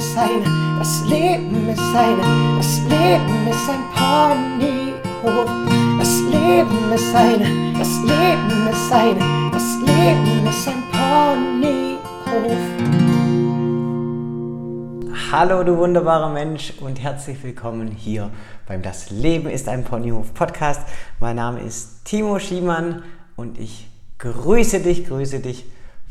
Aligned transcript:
ist 0.00 0.16
eine, 0.16 0.78
das 0.78 1.04
Leben 1.04 1.68
ist 1.68 1.94
eine, 1.94 2.56
das 2.56 2.78
Leben 2.88 3.48
ist 3.50 3.68
ein 3.68 3.84
Ponyhof. 3.94 5.50
Das 5.98 6.20
Leben 6.22 6.92
ist 6.94 7.14
eine, 7.14 7.78
das 7.78 7.98
Leben 8.00 8.68
ist 8.70 8.90
eine, 8.90 9.50
das 9.52 9.76
Leben 9.80 10.46
ist 10.48 10.68
ein 10.68 10.82
Ponyhof. 10.90 12.00
Hallo 15.30 15.62
du 15.64 15.76
wunderbarer 15.76 16.30
Mensch 16.30 16.72
und 16.80 16.98
herzlich 17.02 17.42
willkommen 17.42 17.88
hier 17.88 18.30
beim 18.66 18.80
Das 18.80 19.10
Leben 19.10 19.50
ist 19.50 19.68
ein 19.68 19.84
Ponyhof 19.84 20.32
Podcast. 20.32 20.80
Mein 21.20 21.36
Name 21.36 21.60
ist 21.60 22.06
Timo 22.06 22.38
Schiemann 22.38 23.02
und 23.36 23.58
ich 23.58 23.86
grüße 24.16 24.80
dich, 24.80 25.06
grüße 25.06 25.40
dich 25.40 25.66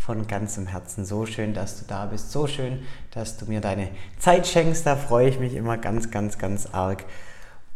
von 0.09 0.26
ganzem 0.26 0.66
Herzen. 0.66 1.05
So 1.05 1.27
schön, 1.27 1.54
dass 1.54 1.77
du 1.77 1.86
da 1.88 2.08
bist. 2.08 2.31
So 2.31 2.48
schön, 2.48 2.80
dass 3.12 3.38
du 3.38 3.45
mir 3.45 3.62
deine 3.62 3.90
Zeit 4.17 4.48
schenkst. 4.48 4.84
Da 4.84 4.95
freue 4.95 5.30
ich 5.30 5.40
mich 5.40 5.54
immer 5.54 5.77
ganz, 5.77 6.09
ganz, 6.09 6.40
ganz 6.40 6.66
arg. 6.72 7.05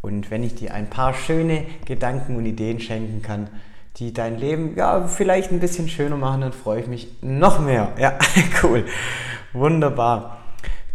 Und 0.02 0.32
wenn 0.32 0.42
ich 0.42 0.56
dir 0.56 0.74
ein 0.74 0.90
paar 0.90 1.14
schöne 1.14 1.64
Gedanken 1.86 2.36
und 2.36 2.48
Ideen 2.48 2.80
schenken 2.80 3.22
kann, 3.22 3.52
die 3.98 4.14
dein 4.14 4.40
Leben 4.40 4.76
ja 4.76 5.06
vielleicht 5.06 5.52
ein 5.52 5.60
bisschen 5.60 5.88
schöner 5.88 6.18
machen, 6.18 6.42
dann 6.42 6.54
freue 6.54 6.80
ich 6.80 6.88
mich 6.88 7.08
noch 7.22 7.60
mehr. 7.60 7.94
Ja, 8.00 8.18
cool. 8.64 8.84
Wunderbar. 9.54 10.40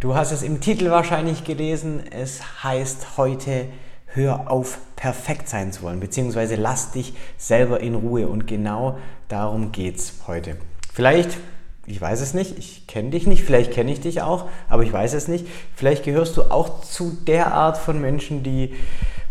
Du 0.01 0.15
hast 0.15 0.33
es 0.33 0.43
im 0.43 0.59
Titel 0.59 0.89
wahrscheinlich 0.89 1.45
gelesen. 1.45 2.03
Es 2.11 2.65
heißt 2.65 3.15
heute 3.15 3.67
hör 4.07 4.51
auf, 4.51 4.79
perfekt 4.97 5.47
sein 5.47 5.71
zu 5.71 5.83
wollen, 5.83 6.01
beziehungsweise 6.01 6.55
lass 6.55 6.91
dich 6.91 7.13
selber 7.37 7.79
in 7.79 7.95
Ruhe. 7.95 8.27
Und 8.27 8.45
genau 8.45 8.97
darum 9.29 9.71
geht 9.71 9.95
es 9.95 10.15
heute. 10.27 10.57
Vielleicht, 10.99 11.37
ich 11.85 12.01
weiß 12.01 12.19
es 12.19 12.33
nicht, 12.33 12.57
ich 12.57 12.85
kenne 12.85 13.11
dich 13.11 13.25
nicht, 13.25 13.45
vielleicht 13.45 13.71
kenne 13.71 13.89
ich 13.89 14.01
dich 14.01 14.21
auch, 14.21 14.49
aber 14.67 14.83
ich 14.83 14.91
weiß 14.91 15.13
es 15.13 15.29
nicht. 15.29 15.47
Vielleicht 15.73 16.03
gehörst 16.03 16.35
du 16.35 16.51
auch 16.51 16.81
zu 16.81 17.15
der 17.25 17.53
Art 17.53 17.77
von 17.77 18.01
Menschen, 18.01 18.43
die 18.43 18.75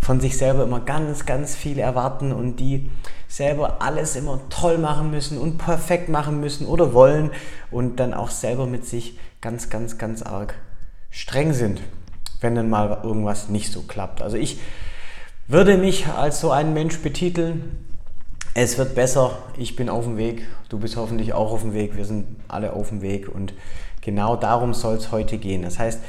von 0.00 0.19
sich 0.19 0.38
selber 0.38 0.62
immer 0.62 0.80
ganz, 0.80 1.27
ganz 1.27 1.55
viel 1.55 1.78
erwarten 1.78 2.33
und 2.33 2.56
die 2.56 2.88
selber 3.28 3.83
alles 3.83 4.16
immer 4.16 4.41
toll 4.48 4.78
machen 4.78 5.10
müssen 5.10 5.36
und 5.36 5.58
perfekt 5.58 6.08
machen 6.08 6.41
müssen 6.41 6.66
oder 6.66 6.94
wollen 6.94 7.33
und 7.70 7.97
dann 7.97 8.14
auch 8.14 8.30
selber 8.30 8.64
mit 8.64 8.86
sich 8.86 9.19
ganz, 9.42 9.69
ganz, 9.69 9.98
ganz 9.98 10.22
arg 10.22 10.55
streng 11.10 11.53
sind, 11.53 11.82
wenn 12.41 12.55
dann 12.55 12.70
mal 12.70 13.00
irgendwas 13.03 13.50
nicht 13.50 13.70
so 13.70 13.82
klappt. 13.82 14.22
Also 14.22 14.38
ich 14.38 14.58
würde 15.48 15.77
mich 15.77 16.06
als 16.06 16.41
so 16.41 16.50
ein 16.50 16.72
Mensch 16.72 16.98
betiteln, 17.00 17.88
es 18.60 18.76
wird 18.76 18.96
besser, 18.96 19.38
ich 19.56 19.76
bin 19.76 19.88
auf 19.88 20.04
dem 20.04 20.16
Weg, 20.16 20.44
du 20.68 20.80
bist 20.80 20.96
hoffentlich 20.96 21.32
auch 21.32 21.52
auf 21.52 21.62
dem 21.62 21.74
Weg, 21.74 21.96
wir 21.96 22.04
sind 22.04 22.26
alle 22.48 22.72
auf 22.72 22.88
dem 22.88 23.02
Weg 23.02 23.28
und 23.28 23.54
genau 24.00 24.34
darum 24.34 24.74
soll 24.74 24.96
es 24.96 25.12
heute 25.12 25.38
gehen. 25.38 25.62
Das 25.62 25.78
heißt, 25.78 26.00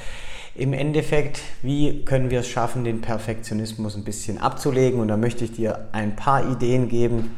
im 0.55 0.73
Endeffekt, 0.73 1.41
wie 1.61 2.03
können 2.05 2.31
wir 2.31 2.39
es 2.39 2.47
schaffen, 2.47 2.83
den 2.83 3.01
Perfektionismus 3.01 3.95
ein 3.95 4.03
bisschen 4.03 4.39
abzulegen? 4.39 4.99
Und 4.99 5.09
da 5.09 5.15
möchte 5.15 5.45
ich 5.45 5.51
dir 5.51 5.89
ein 5.91 6.15
paar 6.15 6.49
Ideen 6.49 6.89
geben, 6.89 7.35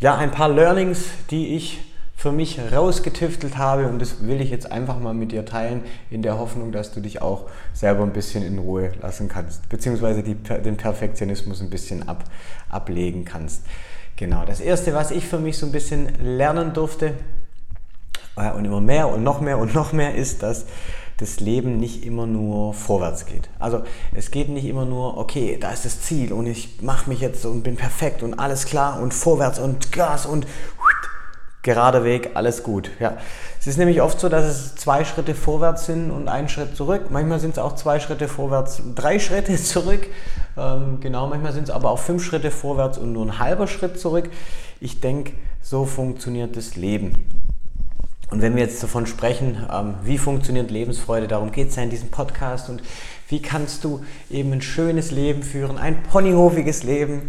ja, 0.00 0.16
ein 0.16 0.30
paar 0.30 0.48
Learnings, 0.48 1.04
die 1.30 1.54
ich 1.54 1.80
für 2.16 2.32
mich 2.32 2.58
rausgetüftelt 2.72 3.58
habe 3.58 3.88
und 3.88 4.00
das 4.00 4.26
will 4.26 4.40
ich 4.40 4.48
jetzt 4.48 4.72
einfach 4.72 4.98
mal 4.98 5.12
mit 5.12 5.32
dir 5.32 5.44
teilen, 5.44 5.82
in 6.10 6.22
der 6.22 6.38
Hoffnung, 6.38 6.72
dass 6.72 6.92
du 6.92 7.00
dich 7.00 7.20
auch 7.20 7.50
selber 7.74 8.04
ein 8.04 8.14
bisschen 8.14 8.42
in 8.42 8.58
Ruhe 8.58 8.92
lassen 9.02 9.28
kannst, 9.28 9.68
beziehungsweise 9.68 10.22
die, 10.22 10.34
den 10.34 10.78
Perfektionismus 10.78 11.60
ein 11.60 11.68
bisschen 11.68 12.08
ab, 12.08 12.24
ablegen 12.70 13.26
kannst. 13.26 13.64
Genau, 14.16 14.44
das 14.44 14.60
Erste, 14.60 14.94
was 14.94 15.10
ich 15.10 15.26
für 15.26 15.38
mich 15.38 15.58
so 15.58 15.66
ein 15.66 15.72
bisschen 15.72 16.08
lernen 16.22 16.72
durfte 16.72 17.14
äh, 18.36 18.52
und 18.52 18.64
immer 18.64 18.80
mehr 18.80 19.08
und 19.08 19.24
noch 19.24 19.40
mehr 19.40 19.58
und 19.58 19.74
noch 19.74 19.92
mehr 19.92 20.14
ist, 20.14 20.42
dass 20.42 20.66
das 21.16 21.40
Leben 21.40 21.78
nicht 21.78 22.04
immer 22.04 22.26
nur 22.26 22.74
vorwärts 22.74 23.26
geht. 23.26 23.48
Also 23.58 23.82
es 24.12 24.30
geht 24.30 24.48
nicht 24.48 24.64
immer 24.64 24.84
nur, 24.84 25.16
okay, 25.16 25.58
da 25.60 25.70
ist 25.70 25.84
das 25.84 26.00
Ziel 26.00 26.32
und 26.32 26.46
ich 26.46 26.82
mache 26.82 27.08
mich 27.08 27.20
jetzt 27.20 27.44
und 27.44 27.62
bin 27.62 27.76
perfekt 27.76 28.22
und 28.22 28.34
alles 28.34 28.66
klar 28.66 29.00
und 29.00 29.14
vorwärts 29.14 29.58
und 29.58 29.92
Gas 29.92 30.26
und 30.26 30.46
gerader 31.64 32.04
Weg, 32.04 32.30
alles 32.34 32.62
gut. 32.62 32.90
Ja. 33.00 33.16
Es 33.58 33.66
ist 33.66 33.78
nämlich 33.78 34.02
oft 34.02 34.20
so, 34.20 34.28
dass 34.28 34.44
es 34.44 34.76
zwei 34.76 35.04
Schritte 35.04 35.34
vorwärts 35.34 35.86
sind 35.86 36.10
und 36.10 36.28
ein 36.28 36.48
Schritt 36.48 36.76
zurück. 36.76 37.06
Manchmal 37.10 37.40
sind 37.40 37.52
es 37.52 37.58
auch 37.58 37.74
zwei 37.74 37.98
Schritte 37.98 38.28
vorwärts, 38.28 38.82
drei 38.94 39.18
Schritte 39.18 39.56
zurück. 39.56 40.06
Ähm, 40.56 40.98
genau, 41.00 41.26
manchmal 41.26 41.52
sind 41.52 41.64
es 41.64 41.70
aber 41.70 41.90
auch 41.90 41.98
fünf 41.98 42.22
Schritte 42.22 42.52
vorwärts 42.52 42.98
und 42.98 43.12
nur 43.12 43.26
ein 43.26 43.38
halber 43.40 43.66
Schritt 43.66 43.98
zurück. 43.98 44.30
Ich 44.80 45.00
denke, 45.00 45.32
so 45.62 45.86
funktioniert 45.86 46.56
das 46.56 46.76
Leben. 46.76 47.26
Und 48.30 48.42
wenn 48.42 48.54
wir 48.54 48.62
jetzt 48.62 48.82
davon 48.82 49.06
sprechen, 49.06 49.66
ähm, 49.72 49.94
wie 50.02 50.18
funktioniert 50.18 50.70
Lebensfreude, 50.70 51.28
darum 51.28 51.50
geht 51.50 51.70
es 51.70 51.76
ja 51.76 51.82
in 51.82 51.90
diesem 51.90 52.10
Podcast 52.10 52.68
und 52.68 52.82
wie 53.28 53.40
kannst 53.40 53.84
du 53.84 54.04
eben 54.30 54.52
ein 54.52 54.60
schönes 54.60 55.10
Leben 55.10 55.42
führen, 55.42 55.78
ein 55.78 56.02
ponyhofiges 56.02 56.82
Leben, 56.82 57.22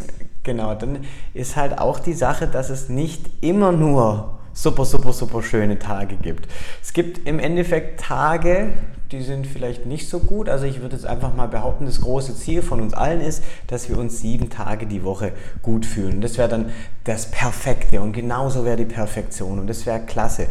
genau, 0.45 0.73
dann 0.75 0.99
ist 1.33 1.57
halt 1.57 1.77
auch 1.77 1.99
die 1.99 2.13
Sache, 2.13 2.47
dass 2.47 2.69
es 2.69 2.87
nicht 2.87 3.25
immer 3.41 3.73
nur 3.73 4.39
super, 4.53 4.85
super, 4.85 5.11
super 5.11 5.43
schöne 5.43 5.77
Tage 5.77 6.15
gibt. 6.15 6.47
Es 6.81 6.93
gibt 6.93 7.27
im 7.27 7.39
Endeffekt 7.39 7.99
Tage, 7.99 8.69
die 9.11 9.21
sind 9.21 9.45
vielleicht 9.45 9.85
nicht 9.85 10.09
so 10.09 10.19
gut. 10.19 10.49
Also 10.49 10.65
ich 10.65 10.81
würde 10.81 10.95
jetzt 10.95 11.05
einfach 11.05 11.35
mal 11.35 11.47
behaupten, 11.47 11.85
das 11.85 12.01
große 12.01 12.35
Ziel 12.35 12.61
von 12.61 12.81
uns 12.81 12.93
allen 12.93 13.21
ist, 13.21 13.43
dass 13.67 13.89
wir 13.89 13.97
uns 13.97 14.19
sieben 14.19 14.49
Tage 14.49 14.87
die 14.87 15.03
Woche 15.03 15.33
gut 15.61 15.85
fühlen. 15.85 16.21
Das 16.21 16.37
wäre 16.37 16.49
dann 16.49 16.71
das 17.03 17.29
Perfekte 17.29 18.01
und 18.01 18.13
genauso 18.13 18.65
wäre 18.65 18.77
die 18.77 18.85
Perfektion 18.85 19.59
und 19.59 19.67
das 19.67 19.85
wäre 19.85 19.99
klasse. 19.99 20.47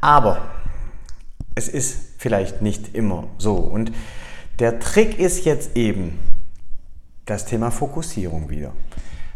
Aber 0.00 0.42
es 1.54 1.68
ist 1.68 1.96
vielleicht 2.18 2.62
nicht 2.62 2.94
immer 2.94 3.24
so. 3.38 3.54
Und 3.54 3.92
der 4.58 4.80
Trick 4.80 5.18
ist 5.18 5.44
jetzt 5.44 5.76
eben 5.76 6.18
das 7.26 7.46
Thema 7.46 7.70
Fokussierung 7.70 8.50
wieder. 8.50 8.72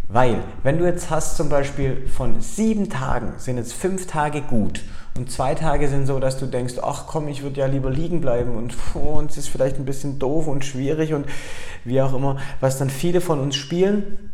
Weil, 0.09 0.43
wenn 0.63 0.79
du 0.79 0.87
jetzt 0.87 1.11
hast 1.11 1.37
zum 1.37 1.51
Beispiel 1.51 2.07
von 2.07 2.41
sieben 2.41 2.89
Tagen 2.89 3.35
sind 3.37 3.59
jetzt 3.59 3.75
fünf 3.75 4.07
Tage 4.07 4.41
gut 4.41 4.83
und 5.19 5.31
zwei 5.31 5.55
Tage 5.55 5.87
sind 5.89 6.07
so, 6.07 6.19
dass 6.19 6.39
du 6.39 6.47
denkst, 6.47 6.75
ach 6.83 7.07
komm, 7.07 7.29
ich 7.29 7.43
würde 7.43 7.61
ja 7.61 7.67
lieber 7.67 7.91
liegen 7.91 8.23
bleiben 8.23 8.57
und 8.57 8.75
oh, 8.95 9.23
es 9.29 9.37
ist 9.37 9.49
vielleicht 9.49 9.77
ein 9.77 9.85
bisschen 9.85 10.19
doof 10.19 10.47
und 10.47 10.65
schwierig 10.65 11.13
und 11.13 11.27
wie 11.85 12.01
auch 12.01 12.15
immer, 12.15 12.39
was 12.61 12.79
dann 12.79 12.89
viele 12.89 13.21
von 13.21 13.39
uns 13.39 13.57
spielen, 13.57 14.28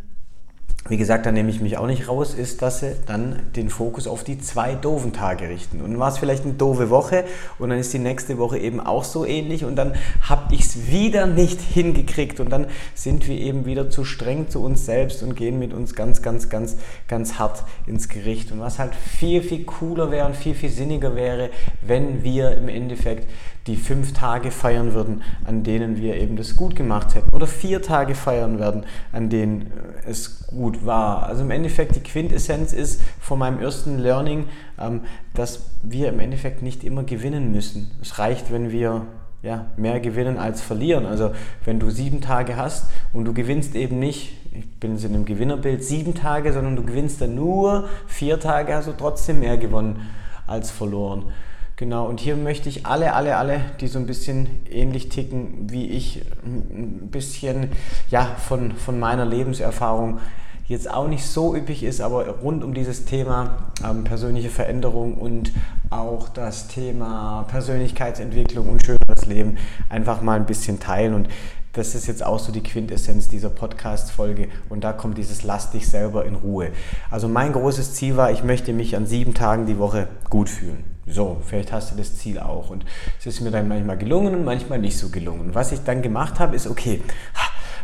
wie 0.89 0.99
gesagt, 0.99 1.25
da 1.25 1.33
nehme 1.33 1.49
ich 1.49 1.63
mich 1.63 1.79
auch 1.79 1.87
nicht 1.87 2.09
raus, 2.09 2.35
ist, 2.35 2.61
dass 2.61 2.81
sie 2.81 2.95
dann 3.07 3.41
den 3.57 3.71
Fokus 3.71 4.07
auf 4.07 4.23
die 4.23 4.39
zwei 4.39 4.75
doofen 4.75 5.15
Tage 5.15 5.49
richten. 5.49 5.81
Und 5.81 5.93
dann 5.93 5.99
war 5.99 6.11
es 6.11 6.19
vielleicht 6.19 6.45
eine 6.45 6.53
doofe 6.53 6.91
Woche 6.91 7.25
und 7.59 7.71
dann 7.71 7.79
ist 7.79 7.95
die 7.95 7.99
nächste 7.99 8.37
Woche 8.37 8.59
eben 8.59 8.81
auch 8.81 9.05
so 9.05 9.25
ähnlich 9.25 9.65
und 9.65 9.77
dann 9.77 9.95
habe 10.21 10.55
ich 10.55 10.61
es 10.61 10.89
wieder 10.89 11.27
nicht 11.27 11.59
hingekriegt 11.61 12.39
und 12.39 12.51
dann 12.51 12.67
sind 12.95 13.27
wir 13.29 13.37
eben 13.37 13.65
wieder 13.65 13.89
zu 13.89 14.05
streng 14.05 14.51
zu 14.51 14.63
uns 14.63 14.85
selbst 14.85 15.23
und 15.23 15.37
gehen 15.37 15.59
mit 15.59 15.73
uns 15.73 15.95
ganz, 15.95 16.21
ganz, 16.21 16.51
ganz, 16.51 16.77
ganz 17.09 17.39
hart 17.39 17.65
ins 17.87 18.11
Gericht. 18.11 18.53
Und 18.53 18.61
was 18.61 18.79
halt 18.79 18.95
viel, 18.95 19.43
viel 19.43 19.65
cooler 19.65 20.11
wäre 20.11 20.27
und 20.27 20.37
viel, 20.37 20.55
viel 20.55 20.71
sinniger 20.71 21.17
wäre, 21.17 21.49
wenn 21.81 22.23
wir 22.23 22.59
im 22.59 22.69
Endeffekt 22.69 23.27
die 23.67 23.77
fünf 23.77 24.13
Tage 24.13 24.51
feiern 24.51 24.93
würden, 24.93 25.23
an 25.45 25.63
denen 25.63 25.97
wir 25.97 26.17
eben 26.17 26.37
das 26.37 26.57
gut 26.57 26.77
gemacht 26.77 27.15
hätten. 27.15 27.35
Oder 27.35 27.47
vier 27.47 27.81
Tage 27.81 28.15
feiern 28.15 28.59
werden, 28.59 28.85
an 29.13 29.31
denen 29.31 29.63
äh, 29.63 30.11
es 30.11 30.47
gut 30.49 30.85
war. 30.85 31.25
Also 31.25 31.43
im 31.43 31.51
Endeffekt 31.51 31.97
die 31.97 32.01
Quintessenz 32.01 32.73
ist 32.73 33.01
von 33.21 33.39
meinem 33.39 33.59
ersten 33.61 33.99
Learning, 33.99 34.47
ähm, 34.79 35.01
dass 35.33 35.71
wir 35.83 36.11
im 36.11 36.21
Endeffekt 36.21 36.63
nicht 36.63 36.85
immer 36.85 37.05
gewinnen 37.05 37.53
müssen. 37.53 37.91
Es 38.03 38.19
reicht, 38.19 38.53
wenn 38.53 38.71
wir 38.71 39.07
ja, 39.43 39.67
mehr 39.77 40.01
gewinnen 40.01 40.39
als 40.39 40.63
verlieren. 40.63 41.07
Also 41.07 41.33
wenn 41.65 41.79
du 41.79 41.91
sieben 41.91 42.21
Tage 42.21 42.57
hast 42.57 42.87
und 43.13 43.27
du 43.27 43.35
gewinnst 43.35 43.75
eben 43.75 43.99
nicht, 43.99 44.33
ich 44.53 44.71
bin 44.81 44.93
jetzt 44.93 45.05
in 45.05 45.15
einem 45.15 45.27
Gewinnerbild, 45.27 45.85
sieben 45.85 46.15
Tage, 46.15 46.53
sondern 46.53 46.77
du 46.77 46.83
gewinnst 46.83 47.21
dann 47.21 47.35
nur 47.35 47.89
vier 48.07 48.41
Tage, 48.41 48.75
hast 48.75 48.89
du 48.89 48.93
trotzdem 48.93 49.41
mehr 49.41 49.59
gewonnen 49.59 50.09
als 50.47 50.71
verloren. 50.71 51.27
Genau, 51.77 52.07
und 52.07 52.21
hier 52.21 52.37
möchte 52.37 52.69
ich 52.69 52.87
alle, 52.87 53.15
alle, 53.15 53.37
alle, 53.37 53.61
die 53.81 53.89
so 53.89 53.99
ein 53.99 54.07
bisschen 54.07 54.49
ähnlich 54.71 55.09
ticken 55.09 55.71
wie 55.71 55.89
ich, 55.89 56.23
ein 56.45 57.09
bisschen 57.11 57.71
ja, 58.11 58.27
von, 58.47 58.73
von 58.73 59.01
meiner 59.01 59.27
Lebenserfahrung 59.27 60.21
jetzt 60.67 60.89
auch 60.89 61.09
nicht 61.09 61.27
so 61.27 61.55
üppig 61.55 61.83
ist, 61.83 62.01
aber 62.01 62.29
rund 62.29 62.63
um 62.63 62.75
dieses 62.75 63.07
Thema 63.07 63.73
ähm, 63.85 64.05
persönliche 64.05 64.51
Veränderung 64.51 65.15
und 65.15 65.53
auch 65.91 66.29
das 66.29 66.69
Thema 66.69 67.45
Persönlichkeitsentwicklung 67.49 68.69
und 68.69 68.85
schöneres 68.85 69.27
Leben 69.27 69.59
einfach 69.89 70.23
mal 70.23 70.39
ein 70.39 70.47
bisschen 70.47 70.79
teilen. 70.79 71.13
Und 71.13 71.29
das 71.73 71.97
ist 71.97 72.07
jetzt 72.07 72.25
auch 72.25 72.39
so 72.39 72.53
die 72.53 72.63
Quintessenz 72.63 73.29
dieser 73.29 73.51
Podcast-Folge 73.51 74.49
und 74.69 74.85
da 74.85 74.93
kommt 74.93 75.19
dieses 75.19 75.43
Lass 75.43 75.73
dich 75.73 75.89
selber 75.89 76.25
in 76.25 76.37
Ruhe. 76.37 76.69
Also 77.11 77.27
mein 77.27 77.53
großes 77.53 77.95
Ziel 77.95 78.17
war, 78.17 78.31
ich 78.31 78.45
möchte 78.45 78.73
mich 78.73 78.97
an 78.97 79.07
sieben 79.07 79.35
Tagen 79.35 79.67
die 79.67 79.79
Woche 79.79 80.07
gut 80.31 80.49
fühlen. 80.49 80.94
So, 81.07 81.41
vielleicht 81.45 81.73
hast 81.73 81.93
du 81.93 81.97
das 81.97 82.17
Ziel 82.17 82.39
auch. 82.39 82.71
Und 82.71 82.85
es 83.19 83.27
ist 83.27 83.41
mir 83.41 83.51
dann 83.51 83.69
manchmal 83.69 83.99
gelungen 83.99 84.35
und 84.35 84.45
manchmal 84.45 84.79
nicht 84.79 84.97
so 84.97 85.09
gelungen. 85.11 85.55
was 85.55 85.73
ich 85.73 85.81
dann 85.81 86.03
gemacht 86.03 86.41
habe, 86.41 86.57
ist, 86.57 86.67
okay, 86.67 87.03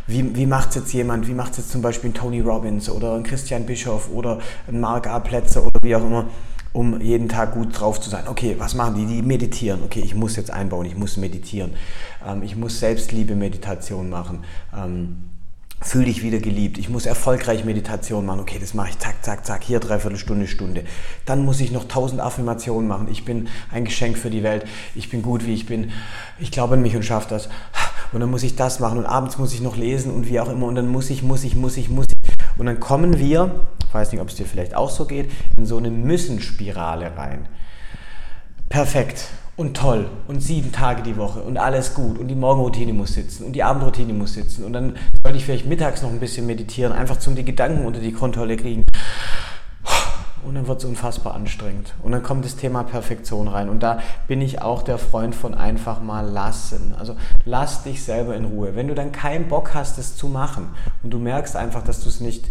wie, 0.07 0.35
wie 0.35 0.45
macht 0.45 0.69
es 0.69 0.75
jetzt 0.75 0.93
jemand? 0.93 1.27
Wie 1.27 1.33
macht 1.33 1.51
es 1.51 1.57
jetzt 1.59 1.71
zum 1.71 1.81
Beispiel 1.81 2.09
ein 2.09 2.13
Tony 2.13 2.41
Robbins 2.41 2.89
oder 2.89 3.15
ein 3.15 3.23
Christian 3.23 3.65
Bischoff 3.65 4.09
oder 4.11 4.39
ein 4.67 4.79
Mark 4.79 5.07
A. 5.07 5.19
Plätzer 5.19 5.61
oder 5.61 5.79
wie 5.81 5.95
auch 5.95 6.03
immer? 6.03 6.25
um 6.73 7.01
jeden 7.01 7.27
Tag 7.27 7.53
gut 7.53 7.77
drauf 7.77 7.99
zu 7.99 8.09
sein. 8.09 8.27
Okay, 8.27 8.55
was 8.57 8.75
machen 8.75 8.95
die? 8.95 9.05
Die 9.05 9.21
meditieren. 9.21 9.83
Okay, 9.83 9.99
ich 9.99 10.15
muss 10.15 10.35
jetzt 10.35 10.51
einbauen, 10.51 10.85
ich 10.85 10.95
muss 10.95 11.17
meditieren. 11.17 11.71
Ähm, 12.25 12.43
ich 12.43 12.55
muss 12.55 12.79
Selbstliebe-Meditation 12.79 14.09
machen. 14.09 14.43
Ähm, 14.73 15.17
Fühl 15.83 16.05
dich 16.05 16.21
wieder 16.21 16.37
geliebt. 16.37 16.77
Ich 16.77 16.89
muss 16.89 17.07
erfolgreich 17.07 17.65
Meditation 17.65 18.23
machen. 18.23 18.41
Okay, 18.41 18.59
das 18.59 18.75
mache 18.75 18.89
ich 18.89 18.99
zack, 18.99 19.25
zack, 19.25 19.45
zack. 19.47 19.63
Hier 19.63 19.79
dreiviertel 19.79 20.17
Stunde, 20.17 20.47
Stunde. 20.47 20.83
Dann 21.25 21.43
muss 21.43 21.59
ich 21.59 21.71
noch 21.71 21.87
tausend 21.87 22.21
Affirmationen 22.21 22.87
machen. 22.87 23.07
Ich 23.09 23.25
bin 23.25 23.47
ein 23.71 23.85
Geschenk 23.85 24.17
für 24.17 24.29
die 24.29 24.43
Welt. 24.43 24.65
Ich 24.93 25.09
bin 25.09 25.23
gut, 25.23 25.47
wie 25.47 25.55
ich 25.55 25.65
bin. 25.65 25.91
Ich 26.39 26.51
glaube 26.51 26.75
an 26.75 26.83
mich 26.83 26.95
und 26.95 27.03
schaffe 27.03 27.29
das. 27.29 27.49
Und 28.11 28.19
dann 28.19 28.29
muss 28.29 28.43
ich 28.43 28.55
das 28.55 28.79
machen 28.79 28.99
und 28.99 29.05
abends 29.07 29.39
muss 29.39 29.53
ich 29.53 29.61
noch 29.61 29.75
lesen 29.75 30.13
und 30.13 30.29
wie 30.29 30.39
auch 30.39 30.49
immer. 30.49 30.67
Und 30.67 30.75
dann 30.75 30.87
muss 30.87 31.09
ich, 31.09 31.23
muss 31.23 31.43
ich, 31.43 31.55
muss 31.55 31.77
ich, 31.77 31.89
muss 31.89 32.05
ich. 32.07 32.31
Und 32.59 32.67
dann 32.67 32.79
kommen 32.79 33.17
wir, 33.17 33.65
ich 33.87 33.93
weiß 33.93 34.11
nicht, 34.11 34.21
ob 34.21 34.27
es 34.27 34.35
dir 34.35 34.45
vielleicht 34.45 34.75
auch 34.75 34.91
so 34.91 35.05
geht, 35.05 35.31
in 35.57 35.65
so 35.65 35.77
eine 35.77 35.89
Müssen-Spirale 35.89 37.17
rein. 37.17 37.47
Perfekt 38.71 39.27
und 39.57 39.75
toll 39.75 40.09
und 40.29 40.41
sieben 40.41 40.71
Tage 40.71 41.03
die 41.03 41.17
Woche 41.17 41.41
und 41.41 41.57
alles 41.57 41.93
gut 41.93 42.17
und 42.17 42.29
die 42.29 42.35
Morgenroutine 42.35 42.93
muss 42.93 43.15
sitzen 43.15 43.45
und 43.45 43.51
die 43.51 43.63
Abendroutine 43.63 44.13
muss 44.13 44.33
sitzen 44.33 44.63
und 44.63 44.71
dann 44.71 44.95
sollte 45.21 45.37
ich 45.37 45.43
vielleicht 45.43 45.65
mittags 45.65 46.01
noch 46.01 46.09
ein 46.09 46.21
bisschen 46.21 46.45
meditieren, 46.45 46.93
einfach 46.93 47.17
zum 47.17 47.35
die 47.35 47.43
Gedanken 47.43 47.85
unter 47.85 47.99
die 47.99 48.13
Kontrolle 48.13 48.55
kriegen. 48.55 48.85
Und 50.43 50.55
dann 50.55 50.67
wird 50.67 50.79
es 50.79 50.85
unfassbar 50.85 51.35
anstrengend. 51.35 51.93
Und 52.01 52.13
dann 52.13 52.23
kommt 52.23 52.45
das 52.45 52.55
Thema 52.55 52.83
Perfektion 52.83 53.47
rein. 53.47 53.69
Und 53.69 53.83
da 53.83 53.99
bin 54.27 54.41
ich 54.41 54.59
auch 54.59 54.81
der 54.81 54.97
Freund 54.97 55.35
von 55.35 55.53
einfach 55.53 56.01
mal 56.01 56.27
lassen. 56.27 56.95
Also 56.97 57.15
lass 57.45 57.83
dich 57.83 58.03
selber 58.03 58.35
in 58.35 58.45
Ruhe. 58.45 58.75
Wenn 58.75 58.87
du 58.87 58.95
dann 58.95 59.11
keinen 59.11 59.49
Bock 59.49 59.75
hast, 59.75 59.99
es 59.99 60.17
zu 60.17 60.27
machen 60.29 60.69
und 61.03 61.11
du 61.11 61.19
merkst 61.19 61.55
einfach, 61.55 61.83
dass 61.83 62.01
du 62.01 62.09
es 62.09 62.21
nicht 62.21 62.49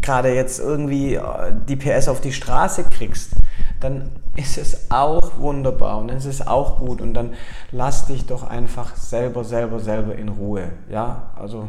gerade 0.00 0.34
jetzt 0.34 0.58
irgendwie 0.58 1.14
äh, 1.14 1.22
die 1.68 1.76
PS 1.76 2.08
auf 2.08 2.20
die 2.20 2.32
Straße 2.32 2.84
kriegst, 2.84 3.32
dann 3.80 4.10
ist 4.36 4.58
es 4.58 4.90
auch 4.90 5.38
wunderbar 5.38 5.98
und 5.98 6.10
es 6.10 6.24
ist 6.24 6.46
auch 6.46 6.78
gut 6.78 7.00
und 7.00 7.14
dann 7.14 7.34
lass 7.72 8.06
dich 8.06 8.26
doch 8.26 8.44
einfach 8.44 8.96
selber, 8.96 9.44
selber, 9.44 9.80
selber 9.80 10.14
in 10.14 10.28
Ruhe. 10.28 10.70
Ja, 10.90 11.30
also 11.36 11.68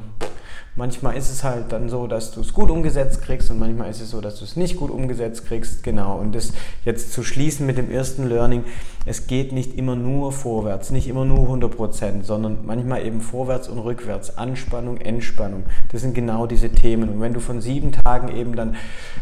Manchmal 0.75 1.18
ist 1.18 1.30
es 1.30 1.44
halt 1.44 1.71
dann 1.71 1.89
so, 1.89 2.07
dass 2.07 2.31
du 2.31 2.42
es 2.42 2.54
gut 2.54 2.69
umgesetzt 2.69 3.21
kriegst 3.21 3.51
und 3.51 3.60
manchmal 3.60 3.89
ist 3.89 4.01
es 4.01 4.12
so, 4.12 4.21
dass 4.21 4.39
du 4.39 4.45
es 4.45 4.56
nicht 4.56 4.77
gut 4.77 4.92
umgesetzt 4.92 5.45
kriegst. 5.45 5.83
Genau. 5.83 6.18
Und 6.18 6.33
das 6.36 6.54
jetzt 6.86 7.12
zu 7.12 7.24
schließen 7.24 7.66
mit 7.66 7.77
dem 7.77 7.92
ersten 7.92 8.30
Learning, 8.30 8.63
es 9.06 9.27
geht 9.27 9.51
nicht 9.51 9.77
immer 9.77 9.95
nur 9.95 10.31
vorwärts, 10.31 10.92
nicht 10.92 11.07
immer 11.07 11.25
nur 11.25 11.39
100 11.39 11.75
Prozent, 11.75 12.25
sondern 12.25 12.60
manchmal 12.66 13.06
eben 13.06 13.21
vorwärts 13.21 13.68
und 13.68 13.80
rückwärts, 13.80 14.38
Anspannung, 14.38 14.98
Entspannung. 14.98 15.63
Das 15.92 16.01
sind 16.01 16.13
genau 16.13 16.45
diese 16.45 16.69
Themen. 16.69 17.10
Und 17.10 17.22
wenn 17.22 17.33
du 17.33 17.39
von 17.39 17.62
sieben 17.62 17.92
Tagen 17.92 18.36
eben 18.36 18.56
dann 18.56 18.75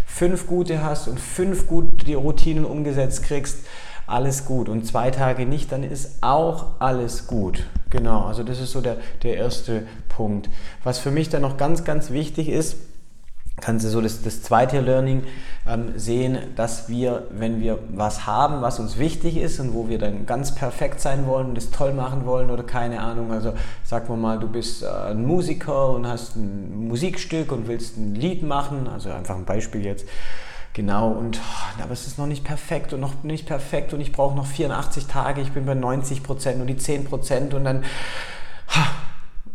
fünf 0.06 0.48
gute 0.48 0.84
hast 0.84 1.08
und 1.08 1.20
fünf 1.20 1.68
gute 1.68 2.16
Routinen 2.16 2.66
umgesetzt 2.66 3.24
kriegst, 3.24 3.60
alles 4.08 4.46
gut. 4.46 4.70
Und 4.70 4.86
zwei 4.86 5.12
Tage 5.12 5.46
nicht, 5.46 5.72
dann 5.72 5.84
ist 5.84 6.24
auch 6.24 6.80
alles 6.80 7.28
gut. 7.28 7.66
Genau, 7.90 8.24
also 8.24 8.44
das 8.44 8.60
ist 8.60 8.72
so 8.72 8.82
der, 8.82 8.98
der 9.24 9.38
erste 9.38 9.84
Punkt. 10.10 10.50
Was 10.84 11.00
für 11.00 11.12
mich 11.12 11.30
dann 11.30 11.42
noch 11.42 11.58
ganz, 11.58 11.84
ganz 11.84 12.10
wichtig 12.10 12.50
ist, 12.50 12.78
kannst 13.60 13.86
du 13.86 13.90
so 13.90 14.02
das, 14.02 14.22
das 14.22 14.44
zweite 14.44 14.82
Learning 14.82 15.24
ähm, 15.68 15.94
sehen, 15.98 16.38
dass 16.56 16.90
wir, 16.90 17.24
wenn 17.32 17.60
wir 17.60 17.80
was 17.90 18.28
haben, 18.28 18.62
was 18.62 18.80
uns 18.80 19.00
wichtig 19.00 19.38
ist 19.38 19.60
und 19.60 19.74
wo 19.74 19.90
wir 19.90 19.98
dann 19.98 20.26
ganz 20.26 20.54
perfekt 20.54 21.02
sein 21.02 21.26
wollen 21.26 21.48
und 21.48 21.56
das 21.56 21.72
toll 21.72 21.94
machen 21.94 22.26
wollen 22.26 22.52
oder 22.52 22.64
keine 22.64 23.02
Ahnung, 23.02 23.32
also 23.32 23.54
sagen 23.84 24.10
wir 24.10 24.16
mal, 24.16 24.38
du 24.38 24.48
bist 24.48 24.84
äh, 24.84 24.88
ein 24.88 25.26
Musiker 25.26 25.90
und 25.90 26.08
hast 26.08 26.36
ein 26.36 26.88
Musikstück 26.88 27.52
und 27.52 27.68
willst 27.68 27.98
ein 27.98 28.14
Lied 28.14 28.44
machen, 28.44 28.88
also 28.88 29.10
einfach 29.10 29.36
ein 29.36 29.46
Beispiel 29.46 29.84
jetzt, 29.84 30.06
Genau, 30.78 31.08
und 31.08 31.40
oh, 31.42 31.82
aber 31.82 31.92
es 31.92 32.06
ist 32.06 32.20
noch 32.20 32.28
nicht 32.28 32.44
perfekt 32.44 32.94
und 32.94 33.00
noch 33.00 33.24
nicht 33.24 33.48
perfekt 33.48 33.96
und 33.96 34.00
ich 34.00 34.12
brauche 34.12 34.36
noch 34.36 34.46
84 34.46 35.08
Tage, 35.08 35.42
ich 35.42 35.52
bin 35.52 35.66
bei 35.66 35.74
90 35.74 36.22
Prozent 36.22 36.62
und 36.62 36.68
die 36.68 36.78
10 36.78 37.06
Prozent 37.06 37.56
und 37.56 37.64
dann 37.64 37.84
ha, 38.68 38.86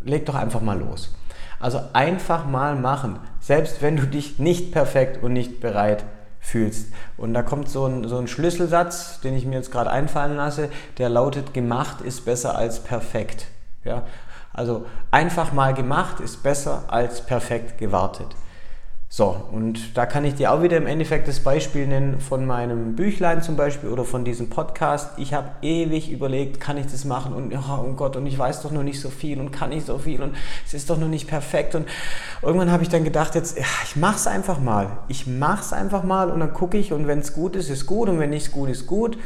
leg 0.03 0.25
doch 0.25 0.35
einfach 0.35 0.59
mal 0.59 0.77
los. 0.77 1.15
Also 1.61 1.79
einfach 1.93 2.45
mal 2.45 2.75
machen, 2.75 3.19
selbst 3.39 3.81
wenn 3.81 3.95
du 3.95 4.05
dich 4.05 4.37
nicht 4.37 4.73
perfekt 4.73 5.23
und 5.23 5.31
nicht 5.31 5.61
bereit 5.61 6.03
fühlst. 6.41 6.91
Und 7.15 7.33
da 7.33 7.41
kommt 7.41 7.69
so 7.69 7.85
ein, 7.85 8.05
so 8.05 8.17
ein 8.17 8.27
Schlüsselsatz, 8.27 9.21
den 9.21 9.33
ich 9.33 9.45
mir 9.45 9.55
jetzt 9.55 9.71
gerade 9.71 9.91
einfallen 9.91 10.35
lasse, 10.35 10.67
der 10.97 11.07
lautet, 11.07 11.53
gemacht 11.53 12.01
ist 12.01 12.25
besser 12.25 12.57
als 12.57 12.81
perfekt. 12.81 13.47
Ja? 13.85 14.03
Also 14.51 14.87
einfach 15.09 15.53
mal 15.53 15.73
gemacht 15.73 16.19
ist 16.19 16.43
besser 16.43 16.83
als 16.89 17.25
perfekt 17.25 17.77
gewartet. 17.77 18.35
So, 19.15 19.35
und 19.51 19.95
da 19.95 20.07
kann 20.07 20.25
ich 20.25 20.33
dir 20.33 20.51
auch 20.51 20.63
wieder 20.63 20.75
im 20.75 20.87
Endeffekt 20.87 21.27
das 21.27 21.41
Beispiel 21.41 21.85
nennen 21.85 22.19
von 22.19 22.47
meinem 22.47 22.95
Büchlein 22.95 23.43
zum 23.43 23.55
Beispiel 23.55 23.91
oder 23.91 24.05
von 24.05 24.25
diesem 24.25 24.49
Podcast. 24.49 25.11
Ich 25.17 25.35
habe 25.35 25.51
ewig 25.61 26.09
überlegt, 26.09 26.59
kann 26.59 26.77
ich 26.77 26.87
das 26.87 27.05
machen 27.05 27.35
und 27.35 27.53
oh, 27.53 27.85
oh 27.85 27.93
Gott, 27.93 28.15
und 28.15 28.25
ich 28.25 28.39
weiß 28.39 28.63
doch 28.63 28.71
noch 28.71 28.81
nicht 28.81 28.99
so 28.99 29.11
viel 29.11 29.39
und 29.39 29.51
kann 29.51 29.69
nicht 29.69 29.85
so 29.85 29.99
viel 29.99 30.23
und 30.23 30.35
es 30.65 30.73
ist 30.73 30.89
doch 30.89 30.97
noch 30.97 31.09
nicht 31.09 31.27
perfekt. 31.27 31.75
Und 31.75 31.87
irgendwann 32.41 32.71
habe 32.71 32.81
ich 32.81 32.89
dann 32.89 33.03
gedacht, 33.03 33.35
jetzt, 33.35 33.55
ja, 33.55 33.65
ich 33.83 33.95
mache 33.95 34.15
es 34.15 34.25
einfach 34.25 34.59
mal. 34.59 34.97
Ich 35.09 35.27
mache 35.27 35.61
es 35.61 35.73
einfach 35.73 36.01
mal 36.01 36.31
und 36.31 36.39
dann 36.39 36.51
gucke 36.51 36.79
ich 36.79 36.91
und 36.91 37.05
wenn 37.05 37.19
es 37.19 37.35
gut 37.35 37.55
ist, 37.55 37.69
ist 37.69 37.85
gut 37.85 38.09
und 38.09 38.17
wenn 38.17 38.31
nicht 38.31 38.51
gut 38.51 38.69
ist, 38.69 38.87
gut 38.87 39.19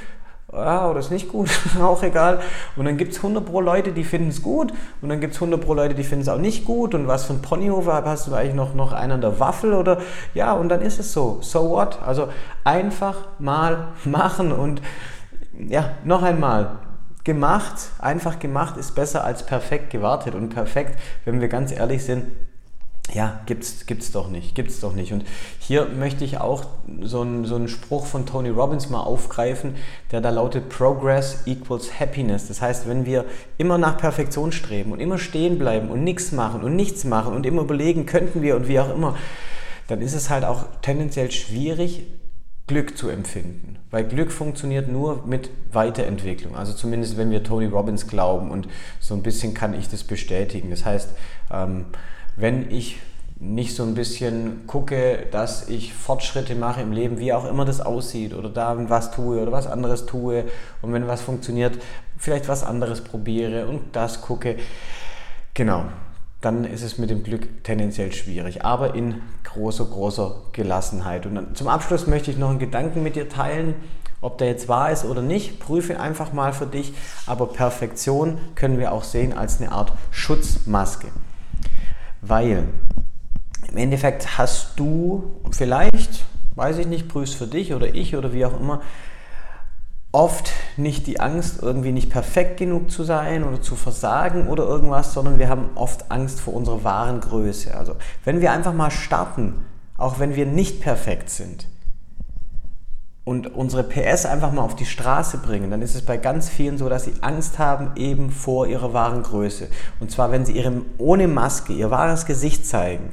ja, 0.51 0.89
oder 0.89 0.99
ist 0.99 1.11
nicht 1.11 1.27
gut, 1.27 1.49
auch 1.81 2.01
egal. 2.03 2.39
Und 2.75 2.85
dann 2.85 2.97
gibt 2.97 3.11
es 3.11 3.17
100 3.17 3.45
pro 3.45 3.59
Leute, 3.59 3.91
die 3.91 4.03
finden 4.03 4.29
es 4.29 4.41
gut 4.41 4.71
und 5.01 5.09
dann 5.09 5.19
gibt 5.19 5.33
es 5.33 5.41
100 5.41 5.59
pro 5.59 5.73
Leute, 5.73 5.93
die 5.93 6.03
finden 6.03 6.21
es 6.21 6.29
auch 6.29 6.37
nicht 6.37 6.65
gut 6.65 6.95
und 6.95 7.07
was 7.07 7.25
für 7.25 7.33
ein 7.33 7.41
Ponyhofer 7.41 8.03
hast 8.05 8.27
du 8.27 8.33
eigentlich 8.33 8.55
noch, 8.55 8.73
noch 8.73 8.93
einen 8.93 9.13
an 9.13 9.21
der 9.21 9.39
Waffel 9.39 9.73
oder 9.73 9.99
ja, 10.33 10.53
und 10.53 10.69
dann 10.69 10.81
ist 10.81 10.99
es 10.99 11.11
so. 11.11 11.39
So 11.41 11.69
what? 11.69 11.99
Also 12.01 12.29
einfach 12.63 13.15
mal 13.39 13.89
machen 14.05 14.51
und 14.51 14.81
ja, 15.57 15.91
noch 16.03 16.23
einmal. 16.23 16.79
Gemacht, 17.25 17.89
einfach 17.99 18.39
gemacht 18.39 18.77
ist 18.77 18.95
besser 18.95 19.25
als 19.25 19.45
perfekt 19.45 19.89
gewartet 19.89 20.33
und 20.33 20.47
perfekt, 20.47 20.97
wenn 21.25 21.41
wir 21.41 21.49
ganz 21.49 21.73
ehrlich 21.73 22.05
sind, 22.05 22.31
ja, 23.13 23.41
gibt's, 23.45 23.85
gibt's 23.85 24.11
doch 24.11 24.29
nicht, 24.29 24.53
gibt's 24.53 24.79
doch 24.79 24.93
nicht. 24.93 25.13
Und 25.13 25.23
hier 25.59 25.85
möchte 25.85 26.25
ich 26.25 26.39
auch 26.39 26.65
so 27.01 27.21
einen, 27.21 27.45
so 27.45 27.55
einen 27.55 27.69
Spruch 27.69 28.05
von 28.05 28.25
Tony 28.25 28.49
Robbins 28.49 28.89
mal 28.89 29.01
aufgreifen, 29.01 29.75
der 30.11 30.21
da 30.21 30.29
lautet, 30.29 30.69
Progress 30.69 31.43
equals 31.45 31.99
Happiness. 31.99 32.47
Das 32.47 32.61
heißt, 32.61 32.87
wenn 32.87 33.05
wir 33.05 33.25
immer 33.57 33.77
nach 33.77 33.97
Perfektion 33.97 34.51
streben 34.51 34.91
und 34.91 34.99
immer 34.99 35.17
stehen 35.17 35.57
bleiben 35.57 35.89
und 35.89 36.03
nichts 36.03 36.31
machen 36.31 36.63
und 36.63 36.75
nichts 36.75 37.05
machen 37.05 37.33
und 37.33 37.45
immer 37.45 37.61
überlegen, 37.61 38.05
könnten 38.05 38.41
wir 38.41 38.55
und 38.55 38.67
wie 38.67 38.79
auch 38.79 38.93
immer, 38.93 39.15
dann 39.87 40.01
ist 40.01 40.13
es 40.13 40.29
halt 40.29 40.43
auch 40.43 40.65
tendenziell 40.81 41.31
schwierig, 41.31 42.03
Glück 42.67 42.97
zu 42.97 43.07
empfinden. 43.07 43.77
Weil 43.89 44.03
Glück 44.03 44.33
funktioniert 44.33 44.89
nur 44.89 45.25
mit 45.25 45.49
Weiterentwicklung. 45.71 46.57
Also 46.57 46.73
zumindest 46.73 47.15
wenn 47.15 47.31
wir 47.31 47.41
Tony 47.41 47.67
Robbins 47.67 48.07
glauben 48.07 48.51
und 48.51 48.67
so 48.99 49.13
ein 49.13 49.23
bisschen 49.23 49.53
kann 49.53 49.73
ich 49.73 49.87
das 49.87 50.03
bestätigen. 50.03 50.69
Das 50.69 50.83
heißt, 50.83 51.11
ähm, 51.49 51.85
wenn 52.37 52.71
ich 52.71 52.99
nicht 53.39 53.75
so 53.75 53.83
ein 53.83 53.93
bisschen 53.93 54.65
gucke, 54.65 55.27
dass 55.31 55.69
ich 55.69 55.93
Fortschritte 55.93 56.55
mache 56.55 56.81
im 56.81 56.91
Leben, 56.91 57.19
wie 57.19 57.33
auch 57.33 57.45
immer 57.45 57.65
das 57.65 57.81
aussieht, 57.81 58.33
oder 58.33 58.49
da 58.49 58.75
was 58.89 59.11
tue 59.11 59.41
oder 59.41 59.51
was 59.51 59.67
anderes 59.67 60.05
tue 60.05 60.45
und 60.81 60.93
wenn 60.93 61.07
was 61.07 61.21
funktioniert, 61.21 61.77
vielleicht 62.17 62.47
was 62.47 62.63
anderes 62.63 63.01
probiere 63.01 63.67
und 63.67 63.95
das 63.95 64.21
gucke. 64.21 64.57
Genau, 65.53 65.85
dann 66.41 66.65
ist 66.65 66.83
es 66.83 66.97
mit 66.97 67.09
dem 67.09 67.23
Glück 67.23 67.63
tendenziell 67.63 68.11
schwierig, 68.11 68.63
aber 68.63 68.95
in 68.95 69.21
großer, 69.43 69.85
großer 69.85 70.35
Gelassenheit. 70.51 71.25
Und 71.25 71.35
dann, 71.35 71.55
zum 71.55 71.67
Abschluss 71.67 72.07
möchte 72.07 72.31
ich 72.31 72.37
noch 72.37 72.49
einen 72.49 72.59
Gedanken 72.59 73.03
mit 73.03 73.15
dir 73.15 73.29
teilen. 73.29 73.75
Ob 74.19 74.39
der 74.39 74.47
jetzt 74.47 74.67
wahr 74.67 74.91
ist 74.91 75.05
oder 75.05 75.21
nicht, 75.21 75.59
prüfe 75.59 75.99
einfach 75.99 76.33
mal 76.33 76.51
für 76.53 76.65
dich. 76.65 76.93
Aber 77.27 77.47
Perfektion 77.47 78.39
können 78.55 78.79
wir 78.79 78.91
auch 78.91 79.03
sehen 79.03 79.37
als 79.37 79.59
eine 79.59 79.71
Art 79.71 79.93
Schutzmaske. 80.09 81.07
Weil 82.21 82.67
im 83.69 83.77
Endeffekt 83.77 84.37
hast 84.37 84.79
du 84.79 85.41
vielleicht, 85.51 86.25
weiß 86.55 86.77
ich 86.79 86.87
nicht, 86.87 87.07
prüfst 87.07 87.35
für 87.35 87.47
dich 87.47 87.73
oder 87.73 87.93
ich 87.93 88.15
oder 88.15 88.33
wie 88.33 88.45
auch 88.45 88.59
immer, 88.59 88.81
oft 90.11 90.51
nicht 90.77 91.05
die 91.05 91.19
Angst, 91.19 91.61
irgendwie 91.61 91.91
nicht 91.91 92.09
perfekt 92.09 92.57
genug 92.57 92.89
zu 92.89 93.03
sein 93.03 93.43
oder 93.43 93.61
zu 93.61 93.75
versagen 93.75 94.47
oder 94.47 94.63
irgendwas, 94.63 95.13
sondern 95.13 95.37
wir 95.37 95.49
haben 95.49 95.69
oft 95.75 96.11
Angst 96.11 96.39
vor 96.39 96.53
unserer 96.53 96.83
wahren 96.83 97.21
Größe. 97.21 97.75
Also 97.75 97.95
wenn 98.23 98.41
wir 98.41 98.51
einfach 98.51 98.73
mal 98.73 98.89
starten, 98.89 99.65
auch 99.97 100.19
wenn 100.19 100.35
wir 100.35 100.45
nicht 100.45 100.81
perfekt 100.81 101.29
sind, 101.29 101.67
und 103.27 103.53
unsere 103.53 103.83
PS 103.83 104.25
einfach 104.25 104.53
mal 104.53 104.61
auf 104.61 104.77
die 104.77 104.85
Straße 104.85 105.39
bringen, 105.39 105.69
dann 105.69 105.81
ist 105.81 105.95
es 105.95 106.01
bei 106.01 106.15
ganz 106.15 106.47
vielen 106.47 106.77
so, 106.77 106.87
dass 106.87 107.03
sie 107.03 107.15
Angst 107.19 107.59
haben 107.59 107.91
eben 107.97 108.31
vor 108.31 108.67
ihrer 108.67 108.93
wahren 108.93 109.21
Größe. 109.21 109.67
Und 109.99 110.11
zwar, 110.11 110.31
wenn 110.31 110.45
sie 110.45 110.53
ihre, 110.53 110.71
ohne 110.97 111.27
Maske 111.27 111.73
ihr 111.73 111.91
wahres 111.91 112.25
Gesicht 112.25 112.65
zeigen, 112.65 113.09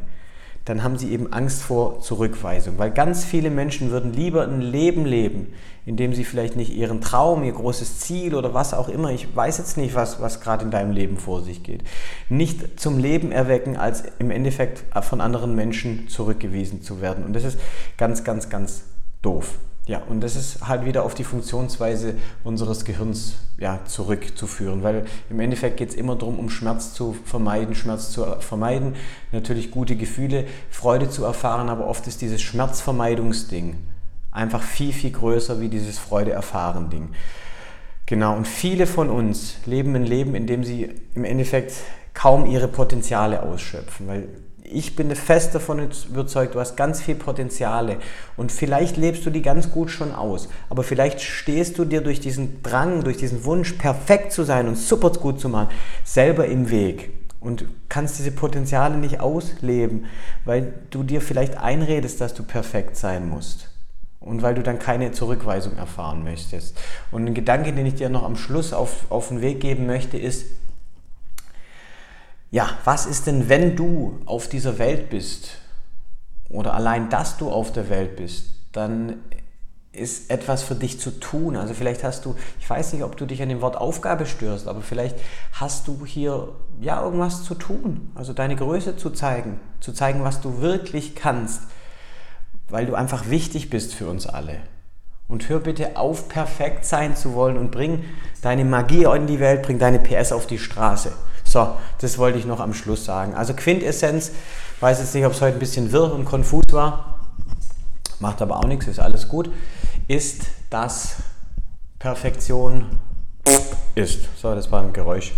dann 0.66 0.84
haben 0.84 0.98
sie 0.98 1.10
eben 1.10 1.32
Angst 1.32 1.62
vor 1.62 2.00
Zurückweisung. 2.00 2.78
Weil 2.78 2.92
ganz 2.92 3.24
viele 3.24 3.50
Menschen 3.50 3.90
würden 3.90 4.12
lieber 4.12 4.44
ein 4.44 4.60
Leben 4.60 5.04
leben, 5.04 5.52
in 5.84 5.96
dem 5.96 6.14
sie 6.14 6.22
vielleicht 6.22 6.54
nicht 6.54 6.72
ihren 6.72 7.00
Traum, 7.00 7.42
ihr 7.42 7.52
großes 7.52 7.98
Ziel 7.98 8.36
oder 8.36 8.54
was 8.54 8.72
auch 8.72 8.88
immer, 8.88 9.10
ich 9.10 9.34
weiß 9.34 9.58
jetzt 9.58 9.76
nicht, 9.76 9.96
was, 9.96 10.20
was 10.20 10.40
gerade 10.40 10.64
in 10.64 10.70
deinem 10.70 10.92
Leben 10.92 11.16
vor 11.16 11.42
sich 11.42 11.64
geht, 11.64 11.82
nicht 12.28 12.78
zum 12.78 13.00
Leben 13.00 13.32
erwecken, 13.32 13.76
als 13.76 14.04
im 14.20 14.30
Endeffekt 14.30 14.84
von 15.02 15.20
anderen 15.20 15.56
Menschen 15.56 16.06
zurückgewiesen 16.06 16.82
zu 16.82 17.00
werden. 17.00 17.24
Und 17.24 17.32
das 17.32 17.42
ist 17.42 17.58
ganz, 17.96 18.22
ganz, 18.22 18.48
ganz 18.48 18.84
doof. 19.20 19.58
Ja, 19.86 20.00
und 20.08 20.22
das 20.22 20.34
ist 20.34 20.66
halt 20.66 20.86
wieder 20.86 21.04
auf 21.04 21.14
die 21.14 21.24
Funktionsweise 21.24 22.14
unseres 22.42 22.86
Gehirns 22.86 23.34
ja, 23.58 23.80
zurückzuführen, 23.84 24.82
weil 24.82 25.04
im 25.28 25.40
Endeffekt 25.40 25.76
geht 25.76 25.90
es 25.90 25.94
immer 25.94 26.16
darum, 26.16 26.38
um 26.38 26.48
Schmerz 26.48 26.94
zu 26.94 27.14
vermeiden, 27.24 27.74
Schmerz 27.74 28.10
zu 28.10 28.24
vermeiden, 28.40 28.94
natürlich 29.30 29.70
gute 29.70 29.96
Gefühle, 29.96 30.46
Freude 30.70 31.10
zu 31.10 31.24
erfahren, 31.24 31.68
aber 31.68 31.86
oft 31.86 32.06
ist 32.06 32.22
dieses 32.22 32.40
Schmerzvermeidungsding 32.40 33.76
einfach 34.30 34.62
viel, 34.62 34.92
viel 34.92 35.10
größer 35.10 35.60
wie 35.60 35.68
dieses 35.68 35.98
Freude 35.98 36.32
erfahren 36.32 36.88
Ding. 36.88 37.10
Genau, 38.06 38.36
und 38.36 38.48
viele 38.48 38.86
von 38.86 39.10
uns 39.10 39.56
leben 39.66 39.94
ein 39.96 40.04
Leben, 40.04 40.34
in 40.34 40.46
dem 40.46 40.64
sie 40.64 40.90
im 41.14 41.24
Endeffekt 41.24 41.74
kaum 42.14 42.46
ihre 42.46 42.68
Potenziale 42.68 43.42
ausschöpfen, 43.42 44.06
weil 44.06 44.28
ich 44.74 44.96
bin 44.96 45.14
fest 45.14 45.54
davon 45.54 45.88
überzeugt, 46.08 46.54
du 46.54 46.60
hast 46.60 46.76
ganz 46.76 47.00
viel 47.00 47.14
Potenziale 47.14 47.98
und 48.36 48.52
vielleicht 48.52 48.96
lebst 48.96 49.24
du 49.24 49.30
die 49.30 49.42
ganz 49.42 49.70
gut 49.70 49.90
schon 49.90 50.12
aus, 50.14 50.48
aber 50.68 50.82
vielleicht 50.82 51.20
stehst 51.20 51.78
du 51.78 51.84
dir 51.84 52.00
durch 52.00 52.20
diesen 52.20 52.62
Drang, 52.62 53.04
durch 53.04 53.16
diesen 53.16 53.44
Wunsch, 53.44 53.72
perfekt 53.74 54.32
zu 54.32 54.42
sein 54.42 54.68
und 54.68 54.76
super 54.76 55.10
gut 55.10 55.40
zu 55.40 55.48
machen, 55.48 55.68
selber 56.04 56.46
im 56.46 56.70
Weg 56.70 57.10
und 57.40 57.66
kannst 57.88 58.18
diese 58.18 58.32
Potenziale 58.32 58.96
nicht 58.96 59.20
ausleben, 59.20 60.06
weil 60.44 60.74
du 60.90 61.02
dir 61.02 61.20
vielleicht 61.20 61.58
einredest, 61.58 62.20
dass 62.20 62.34
du 62.34 62.42
perfekt 62.42 62.96
sein 62.96 63.28
musst 63.28 63.68
und 64.24 64.40
weil 64.40 64.54
du 64.54 64.62
dann 64.62 64.78
keine 64.78 65.12
Zurückweisung 65.12 65.76
erfahren 65.76 66.24
möchtest. 66.24 66.78
Und 67.12 67.26
ein 67.26 67.34
Gedanke, 67.34 67.74
den 67.74 67.84
ich 67.84 67.96
dir 67.96 68.08
noch 68.08 68.22
am 68.22 68.36
Schluss 68.36 68.72
auf, 68.72 69.10
auf 69.10 69.28
den 69.28 69.42
Weg 69.42 69.60
geben 69.60 69.84
möchte, 69.84 70.16
ist, 70.16 70.46
ja, 72.54 72.70
was 72.84 73.06
ist 73.06 73.26
denn, 73.26 73.48
wenn 73.48 73.74
du 73.74 74.20
auf 74.26 74.48
dieser 74.48 74.78
Welt 74.78 75.10
bist 75.10 75.56
oder 76.48 76.74
allein, 76.74 77.10
dass 77.10 77.36
du 77.36 77.50
auf 77.50 77.72
der 77.72 77.90
Welt 77.90 78.14
bist, 78.14 78.46
dann 78.70 79.16
ist 79.90 80.30
etwas 80.30 80.62
für 80.62 80.76
dich 80.76 81.00
zu 81.00 81.18
tun. 81.18 81.56
Also 81.56 81.74
vielleicht 81.74 82.04
hast 82.04 82.24
du, 82.24 82.36
ich 82.60 82.70
weiß 82.70 82.92
nicht, 82.92 83.02
ob 83.02 83.16
du 83.16 83.26
dich 83.26 83.42
an 83.42 83.48
dem 83.48 83.60
Wort 83.60 83.76
Aufgabe 83.76 84.24
störst, 84.24 84.68
aber 84.68 84.82
vielleicht 84.82 85.16
hast 85.50 85.88
du 85.88 86.06
hier 86.06 86.50
ja 86.80 87.02
irgendwas 87.02 87.42
zu 87.42 87.56
tun. 87.56 88.12
Also 88.14 88.32
deine 88.32 88.54
Größe 88.54 88.96
zu 88.96 89.10
zeigen, 89.10 89.58
zu 89.80 89.92
zeigen, 89.92 90.22
was 90.22 90.40
du 90.40 90.60
wirklich 90.60 91.16
kannst, 91.16 91.62
weil 92.68 92.86
du 92.86 92.94
einfach 92.94 93.30
wichtig 93.30 93.68
bist 93.68 93.96
für 93.96 94.06
uns 94.06 94.28
alle. 94.28 94.58
Und 95.26 95.48
hör 95.48 95.58
bitte 95.58 95.96
auf, 95.96 96.28
perfekt 96.28 96.84
sein 96.84 97.16
zu 97.16 97.34
wollen 97.34 97.58
und 97.58 97.72
bring 97.72 98.04
deine 98.42 98.64
Magie 98.64 99.06
in 99.12 99.26
die 99.26 99.40
Welt, 99.40 99.62
bring 99.62 99.80
deine 99.80 99.98
PS 99.98 100.30
auf 100.30 100.46
die 100.46 100.60
Straße. 100.60 101.10
So, 101.54 101.68
das 102.00 102.18
wollte 102.18 102.36
ich 102.36 102.46
noch 102.46 102.58
am 102.58 102.74
Schluss 102.74 103.04
sagen. 103.04 103.32
Also 103.34 103.54
Quintessenz, 103.54 104.32
weiß 104.80 104.98
jetzt 104.98 105.14
nicht, 105.14 105.24
ob 105.24 105.34
es 105.34 105.40
heute 105.40 105.54
ein 105.54 105.60
bisschen 105.60 105.92
wirr 105.92 106.12
und 106.12 106.24
konfus 106.24 106.64
war, 106.72 107.20
macht 108.18 108.42
aber 108.42 108.56
auch 108.56 108.64
nichts, 108.64 108.88
ist 108.88 108.98
alles 108.98 109.28
gut, 109.28 109.52
ist, 110.08 110.46
dass 110.68 111.14
Perfektion 112.00 112.98
ist. 113.94 114.28
So, 114.36 114.52
das 114.52 114.72
war 114.72 114.82
ein 114.82 114.92
Geräusch. 114.92 115.32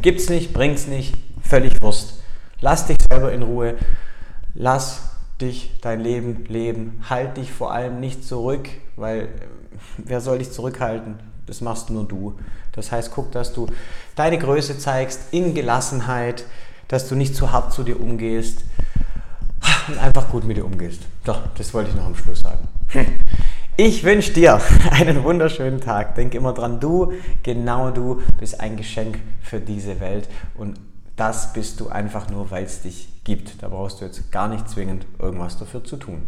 Gibt's 0.00 0.28
nicht, 0.28 0.52
bringt's 0.52 0.88
nicht, 0.88 1.14
völlig 1.40 1.80
Wurst. 1.80 2.14
Lass 2.60 2.86
dich 2.86 2.96
selber 3.08 3.30
in 3.30 3.44
Ruhe. 3.44 3.76
Lass 4.54 5.02
dich 5.40 5.70
dein 5.82 6.00
Leben 6.00 6.46
leben. 6.46 7.00
Halt 7.08 7.36
dich 7.36 7.52
vor 7.52 7.72
allem 7.72 8.00
nicht 8.00 8.24
zurück, 8.24 8.68
weil 8.96 9.28
wer 9.98 10.20
soll 10.20 10.38
dich 10.38 10.50
zurückhalten? 10.50 11.31
Das 11.46 11.60
machst 11.60 11.90
nur 11.90 12.04
du. 12.04 12.38
Das 12.72 12.92
heißt, 12.92 13.12
guck, 13.12 13.32
dass 13.32 13.52
du 13.52 13.66
deine 14.14 14.38
Größe 14.38 14.78
zeigst 14.78 15.20
in 15.32 15.54
Gelassenheit, 15.54 16.44
dass 16.88 17.08
du 17.08 17.14
nicht 17.14 17.34
zu 17.34 17.52
hart 17.52 17.72
zu 17.72 17.82
dir 17.82 18.00
umgehst 18.00 18.64
und 19.88 19.98
einfach 19.98 20.28
gut 20.30 20.44
mit 20.44 20.56
dir 20.56 20.64
umgehst. 20.64 21.02
Doch, 21.24 21.40
das 21.56 21.72
wollte 21.74 21.90
ich 21.90 21.96
noch 21.96 22.06
am 22.06 22.14
Schluss 22.14 22.40
sagen. 22.40 22.68
Ich 23.78 24.04
wünsche 24.04 24.34
dir 24.34 24.60
einen 24.90 25.24
wunderschönen 25.24 25.80
Tag. 25.80 26.14
Denk 26.14 26.34
immer 26.34 26.52
dran, 26.52 26.78
du, 26.78 27.14
genau 27.42 27.90
du, 27.90 28.20
bist 28.38 28.60
ein 28.60 28.76
Geschenk 28.76 29.18
für 29.40 29.60
diese 29.60 29.98
Welt 29.98 30.28
und 30.54 30.78
das 31.16 31.54
bist 31.54 31.80
du 31.80 31.88
einfach 31.88 32.28
nur, 32.28 32.50
weil 32.50 32.64
es 32.64 32.82
dich 32.82 33.08
gibt. 33.24 33.62
Da 33.62 33.68
brauchst 33.68 34.00
du 34.00 34.04
jetzt 34.04 34.30
gar 34.30 34.48
nicht 34.48 34.68
zwingend 34.68 35.06
irgendwas 35.18 35.56
dafür 35.56 35.82
zu 35.82 35.96
tun. 35.96 36.22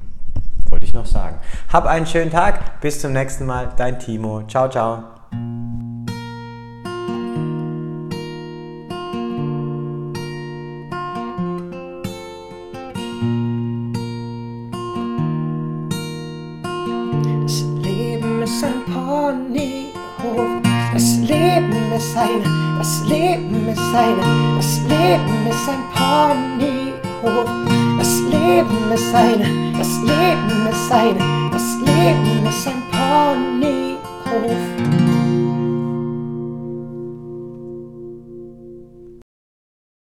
Wollte 0.74 0.86
ich 0.86 0.92
noch 0.92 1.06
sagen. 1.06 1.38
Hab 1.72 1.86
einen 1.86 2.04
schönen 2.04 2.32
Tag. 2.32 2.80
Bis 2.80 3.00
zum 3.00 3.12
nächsten 3.12 3.46
Mal. 3.46 3.68
Dein 3.76 4.00
Timo. 4.00 4.42
Ciao, 4.48 4.68
ciao. 4.68 5.04
Das 17.44 17.62
Leben 17.84 18.42
ist 18.42 18.64
ein 18.64 18.84
Ponyhof. 18.92 20.60
Das 20.92 21.18
Leben 21.18 21.92
ist 21.96 22.16
eine, 22.16 22.78
das 22.78 23.04
Leben 23.06 23.68
ist 23.68 23.94
eine, 23.94 24.56
das 24.56 24.80
Leben 24.88 25.46
ist 25.46 25.68
ein 25.68 25.84
Ponyhof. 27.22 27.83
Leben 28.34 28.92
ist 28.92 29.14
eine, 29.14 29.72
das 29.78 30.00
Leben 30.00 30.66
ist 30.70 30.92
eine, 30.92 31.18
das 31.52 31.78
Leben 31.78 32.46
ist 32.46 32.66
ein 32.66 32.82
Ponyhof. 32.90 35.03